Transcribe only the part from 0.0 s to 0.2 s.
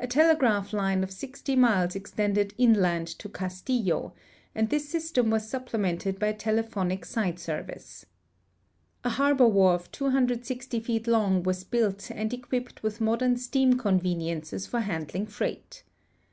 A